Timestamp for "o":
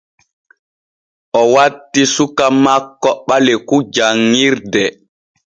1.39-1.41